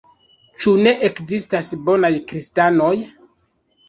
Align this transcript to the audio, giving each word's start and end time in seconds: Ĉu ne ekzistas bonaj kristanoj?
Ĉu 0.63 0.71
ne 0.85 0.93
ekzistas 1.09 1.69
bonaj 1.89 2.11
kristanoj? 2.31 2.91